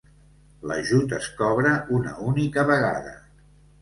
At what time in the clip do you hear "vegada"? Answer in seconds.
2.71-3.13